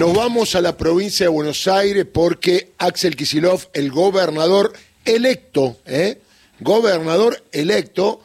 [0.00, 4.72] Nos vamos a la provincia de Buenos Aires porque Axel Kisilov, el gobernador
[5.04, 6.22] electo, ¿eh?
[6.58, 8.22] gobernador electo,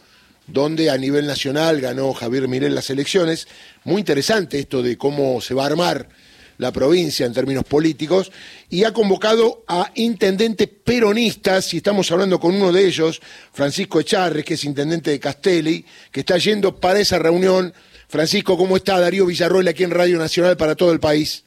[0.47, 3.49] donde a nivel nacional ganó Javier Mirel las elecciones.
[3.83, 6.07] Muy interesante esto de cómo se va a armar
[6.59, 8.31] la provincia en términos políticos,
[8.69, 13.19] y ha convocado a intendentes peronistas, y estamos hablando con uno de ellos,
[13.51, 17.73] Francisco Echarres, que es intendente de Castelli, que está yendo para esa reunión.
[18.07, 18.97] Francisco, ¿cómo está?
[18.97, 21.44] Darío Villarroel aquí en Radio Nacional para todo el país.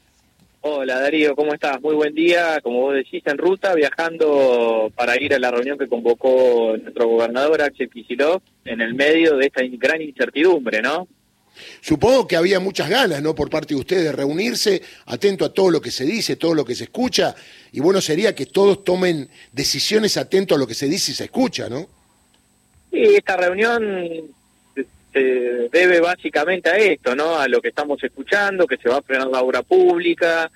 [0.60, 1.80] Hola Darío, ¿cómo estás?
[1.80, 5.86] Muy buen día, como vos decís, en ruta, viajando para ir a la reunión que
[5.86, 11.06] convocó nuestro gobernador Axel Kicillof en el medio de esta gran incertidumbre, ¿no?
[11.80, 15.70] Supongo que había muchas ganas, ¿no?, por parte de ustedes de reunirse, atento a todo
[15.70, 17.36] lo que se dice, todo lo que se escucha,
[17.70, 21.24] y bueno sería que todos tomen decisiones atento a lo que se dice y se
[21.24, 21.86] escucha, ¿no?
[22.90, 24.24] Sí, esta reunión
[25.18, 27.38] se debe básicamente a esto, ¿no?
[27.38, 30.50] A lo que estamos escuchando, que se va a frenar la obra pública,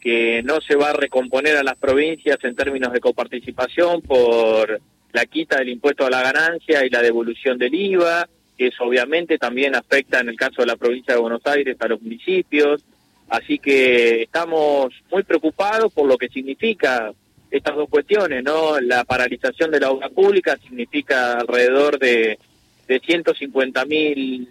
[0.00, 4.80] que no se va a recomponer a las provincias en términos de coparticipación por
[5.12, 9.38] la quita del impuesto a la ganancia y la devolución del IVA, que eso obviamente
[9.38, 12.84] también afecta en el caso de la provincia de Buenos Aires a los municipios.
[13.28, 17.12] Así que estamos muy preocupados por lo que significa
[17.50, 18.80] estas dos cuestiones, ¿no?
[18.80, 22.38] La paralización de la obra pública significa alrededor de
[22.88, 24.48] de 150 mil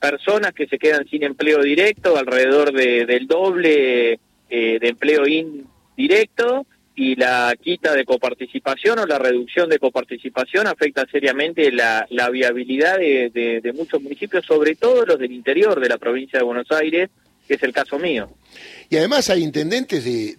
[0.00, 6.66] personas que se quedan sin empleo directo, alrededor de, del doble eh, de empleo indirecto,
[6.94, 12.98] y la quita de coparticipación o la reducción de coparticipación afecta seriamente la, la viabilidad
[12.98, 17.10] de, de, muchos municipios, sobre todo los del interior de la provincia de Buenos Aires,
[17.46, 18.30] que es el caso mío.
[18.88, 20.36] Y además hay intendentes de,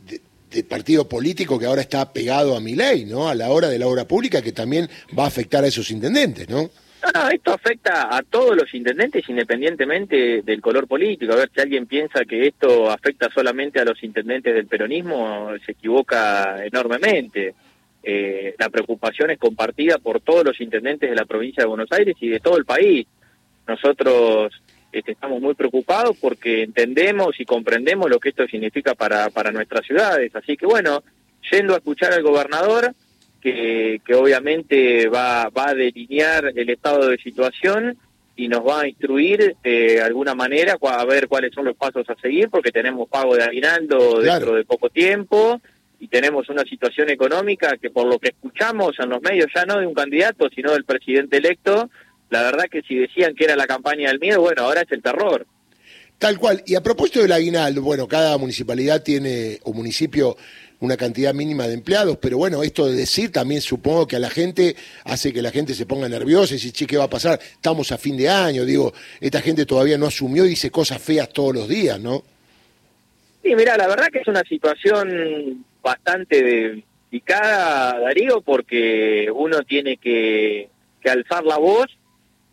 [0.49, 3.29] de partido político que ahora está pegado a mi ley, ¿no?
[3.29, 6.49] A la hora de la obra pública, que también va a afectar a esos intendentes,
[6.49, 6.71] ¿no?
[7.03, 11.33] No, esto afecta a todos los intendentes independientemente del color político.
[11.33, 15.73] A ver, si alguien piensa que esto afecta solamente a los intendentes del peronismo, se
[15.73, 17.53] equivoca enormemente.
[18.01, 22.15] Eh, la preocupación es compartida por todos los intendentes de la provincia de Buenos Aires
[22.19, 23.05] y de todo el país.
[23.67, 24.53] Nosotros
[24.91, 29.85] este, estamos muy preocupados porque entendemos y comprendemos lo que esto significa para, para nuestras
[29.85, 30.35] ciudades.
[30.35, 31.03] Así que bueno,
[31.51, 32.93] yendo a escuchar al gobernador,
[33.41, 37.97] que, obviamente va, va a delinear el estado de situación
[38.35, 42.15] y nos va a instruir de alguna manera a ver cuáles son los pasos a
[42.21, 45.59] seguir, porque tenemos pago de aguinaldo dentro de poco tiempo
[45.99, 49.79] y tenemos una situación económica que por lo que escuchamos en los medios, ya no
[49.79, 51.89] de un candidato, sino del presidente electo,
[52.29, 55.01] la verdad que si decían que era la campaña del miedo, bueno, ahora es el
[55.01, 55.47] terror.
[56.17, 56.63] Tal cual.
[56.65, 60.35] Y a propósito del aguinaldo, bueno, cada municipalidad tiene, o municipio,
[60.79, 64.29] una cantidad mínima de empleados, pero bueno, esto de decir también supongo que a la
[64.29, 67.39] gente hace que la gente se ponga nerviosa y dice, che, ¿qué va a pasar?
[67.41, 71.29] Estamos a fin de año, digo, esta gente todavía no asumió y dice cosas feas
[71.29, 72.23] todos los días, ¿no?
[73.43, 80.69] Sí, mira, la verdad que es una situación bastante delicada, Darío, porque uno tiene que,
[81.01, 81.87] que alzar la voz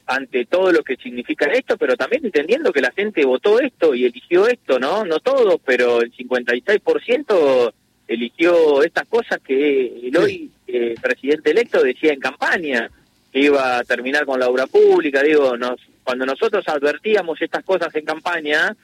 [0.06, 4.04] ante todo lo que significa esto, pero también entendiendo que la gente votó esto y
[4.04, 5.04] eligió esto, ¿no?
[5.04, 7.72] No todos, pero el 56%
[8.06, 12.90] eligió estas cosas que el hoy eh, presidente electo decía en campaña,
[13.32, 15.22] que iba a terminar con la obra pública.
[15.22, 18.76] Digo, nos, cuando nosotros advertíamos estas cosas en campaña,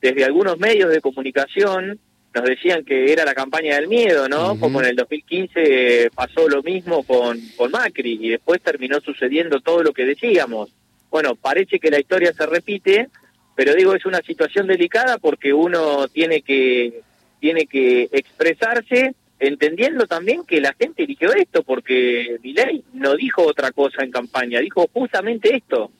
[0.00, 1.98] desde algunos medios de comunicación
[2.34, 4.58] nos decían que era la campaña del miedo, ¿no?
[4.58, 9.82] Como en el 2015 pasó lo mismo con, con Macri y después terminó sucediendo todo
[9.82, 10.70] lo que decíamos.
[11.10, 13.08] Bueno, parece que la historia se repite,
[13.54, 17.02] pero digo, es una situación delicada porque uno tiene que
[17.42, 23.72] tiene que expresarse entendiendo también que la gente eligió esto, porque Milei no dijo otra
[23.72, 25.90] cosa en campaña, dijo justamente esto.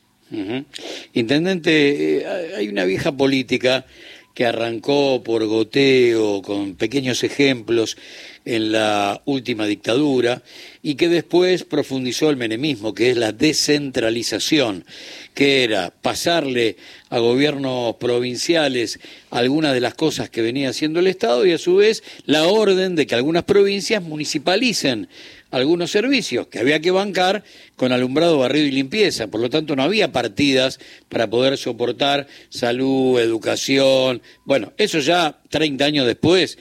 [1.11, 3.85] Intendente, eh, hay una vieja política
[4.33, 7.97] que arrancó por goteo, con pequeños ejemplos
[8.45, 10.41] en la última dictadura,
[10.81, 14.85] y que después profundizó el menemismo, que es la descentralización,
[15.33, 16.77] que era pasarle
[17.09, 18.99] a gobiernos provinciales
[19.29, 22.95] algunas de las cosas que venía haciendo el Estado y a su vez la orden
[22.95, 25.07] de que algunas provincias municipalicen
[25.53, 27.43] algunos servicios que había que bancar
[27.75, 29.27] con alumbrado, barrido y limpieza.
[29.27, 30.79] Por lo tanto, no había partidas
[31.09, 34.23] para poder soportar salud, educación.
[34.45, 36.57] Bueno, eso ya 30 años después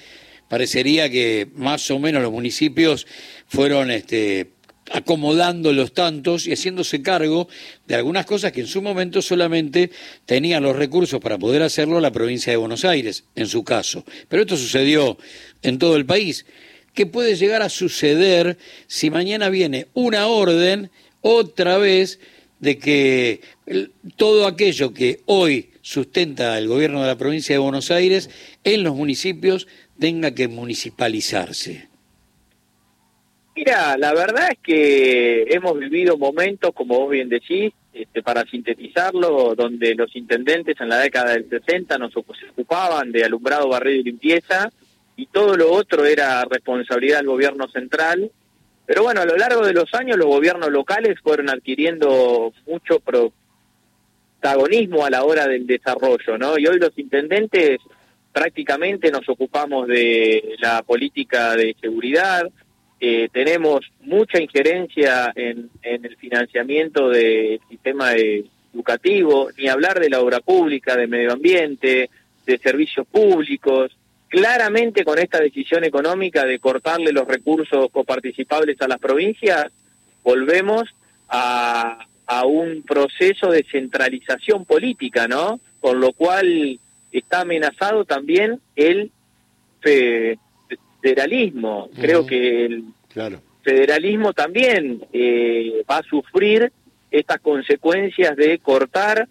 [0.48, 3.06] parecería que más o menos los municipios
[3.46, 4.50] fueron este,
[4.90, 7.48] acomodando los tantos y haciéndose cargo
[7.86, 9.90] de algunas cosas que en su momento solamente
[10.26, 14.04] tenían los recursos para poder hacerlo la provincia de Buenos Aires, en su caso.
[14.28, 15.16] Pero esto sucedió
[15.62, 16.44] en todo el país.
[16.94, 20.90] ¿Qué puede llegar a suceder si mañana viene una orden
[21.22, 22.20] otra vez
[22.60, 23.40] de que
[24.16, 28.30] todo aquello que hoy sustenta el gobierno de la provincia de Buenos Aires
[28.62, 29.66] en los municipios
[29.98, 31.88] tenga que municipalizarse?
[33.54, 39.54] Mira, la verdad es que hemos vivido momentos, como vos bien decís, este, para sintetizarlo,
[39.54, 44.72] donde los intendentes en la década del 60 nos ocupaban de alumbrado, barrido y limpieza,
[45.16, 48.30] y todo lo otro era responsabilidad del gobierno central.
[48.86, 53.00] Pero bueno, a lo largo de los años los gobiernos locales fueron adquiriendo mucho
[54.40, 56.58] protagonismo a la hora del desarrollo, ¿no?
[56.58, 57.80] Y hoy los intendentes
[58.32, 62.50] prácticamente nos ocupamos de la política de seguridad,
[63.04, 70.38] eh, tenemos mucha injerencia en, el financiamiento del sistema educativo, ni hablar de la obra
[70.38, 72.10] pública, de medio ambiente,
[72.46, 73.90] de servicios públicos.
[74.32, 79.66] Claramente con esta decisión económica de cortarle los recursos coparticipables a las provincias,
[80.24, 80.84] volvemos
[81.28, 85.60] a, a un proceso de centralización política, ¿no?
[85.80, 86.80] Con lo cual
[87.12, 89.10] está amenazado también el
[91.02, 91.90] federalismo.
[92.00, 92.84] Creo que el
[93.62, 96.72] federalismo también eh, va a sufrir
[97.10, 99.28] estas consecuencias de cortar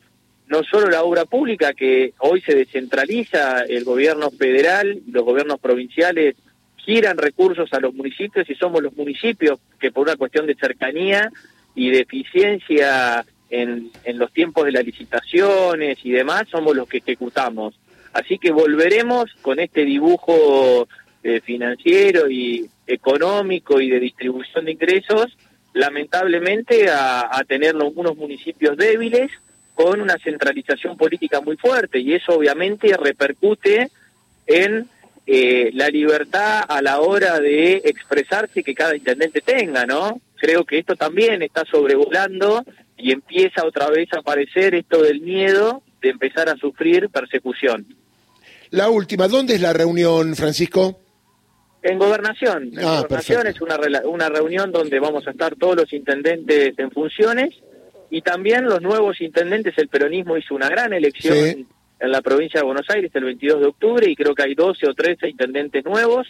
[0.52, 6.36] no solo la obra pública, que hoy se descentraliza, el gobierno federal los gobiernos provinciales
[6.76, 11.32] giran recursos a los municipios y somos los municipios que por una cuestión de cercanía
[11.74, 16.98] y de eficiencia en, en los tiempos de las licitaciones y demás, somos los que
[16.98, 17.80] ejecutamos.
[18.14, 20.88] Así que volveremos con este dibujo
[21.24, 25.38] eh, financiero y económico y de distribución de ingresos,
[25.74, 29.32] lamentablemente a, tener algunos municipios débiles
[29.76, 33.90] con una centralización política muy fuerte y eso obviamente repercute
[34.48, 34.88] en
[35.28, 40.20] eh, la libertad a la hora de expresarse que cada intendente tenga, ¿no?
[40.36, 42.66] Creo que esto también está sobrevolando
[42.98, 47.86] y empieza otra vez a aparecer esto del miedo de empezar a sufrir persecución.
[48.72, 51.00] La última, ¿dónde es la reunión, Francisco?
[51.84, 52.72] En Gobernación.
[52.74, 56.92] En ah, Gobernación es una, una reunión donde vamos a estar todos los intendentes en
[56.92, 57.54] funciones
[58.12, 59.74] y también los nuevos intendentes.
[59.78, 61.66] El peronismo hizo una gran elección
[62.00, 64.86] en la provincia de Buenos Aires el 22 de octubre y creo que hay 12
[64.88, 66.28] o 13 intendentes nuevos.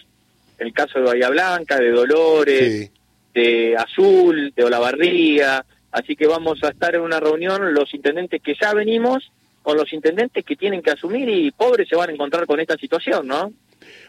[0.59, 2.91] El caso de Bahía Blanca, de Dolores,
[3.33, 5.65] de Azul, de Olavarría.
[5.91, 9.31] Así que vamos a estar en una reunión los intendentes que ya venimos
[9.63, 12.77] con los intendentes que tienen que asumir y pobres se van a encontrar con esta
[12.77, 13.51] situación, ¿no?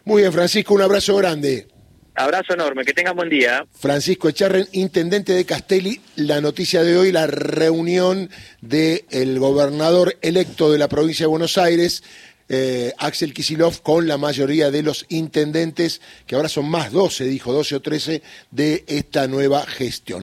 [0.04, 1.66] Muy bien, Francisco, un abrazo grande.
[2.14, 3.66] Abrazo enorme, que tengan buen día.
[3.72, 8.28] Francisco Echarren, intendente de Castelli, la noticia de hoy, la reunión
[8.60, 12.02] del gobernador electo de la provincia de Buenos Aires,
[12.50, 17.50] eh, Axel Kisilov, con la mayoría de los intendentes, que ahora son más 12, dijo
[17.50, 20.20] 12 o 13, de esta nueva gestión.